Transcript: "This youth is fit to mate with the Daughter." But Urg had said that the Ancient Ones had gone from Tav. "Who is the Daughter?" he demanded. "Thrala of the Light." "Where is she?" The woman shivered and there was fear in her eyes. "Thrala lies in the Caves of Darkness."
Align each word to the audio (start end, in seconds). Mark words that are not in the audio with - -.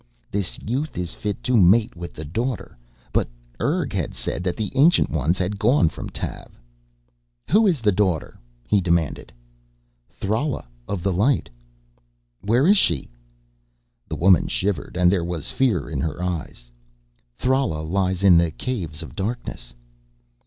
"This 0.31 0.57
youth 0.65 0.97
is 0.97 1.13
fit 1.13 1.43
to 1.43 1.55
mate 1.55 1.95
with 1.95 2.13
the 2.13 2.25
Daughter." 2.25 2.75
But 3.13 3.29
Urg 3.59 3.93
had 3.93 4.15
said 4.15 4.43
that 4.43 4.57
the 4.57 4.71
Ancient 4.73 5.11
Ones 5.11 5.37
had 5.37 5.59
gone 5.59 5.89
from 5.89 6.09
Tav. 6.09 6.59
"Who 7.51 7.67
is 7.67 7.81
the 7.81 7.91
Daughter?" 7.91 8.39
he 8.67 8.81
demanded. 8.81 9.31
"Thrala 10.09 10.65
of 10.87 11.03
the 11.03 11.13
Light." 11.13 11.51
"Where 12.39 12.65
is 12.65 12.79
she?" 12.79 13.11
The 14.07 14.15
woman 14.15 14.47
shivered 14.47 14.97
and 14.97 15.11
there 15.11 15.23
was 15.23 15.51
fear 15.51 15.87
in 15.87 15.99
her 16.01 16.23
eyes. 16.23 16.71
"Thrala 17.37 17.83
lies 17.87 18.23
in 18.23 18.39
the 18.39 18.49
Caves 18.49 19.03
of 19.03 19.15
Darkness." 19.15 19.71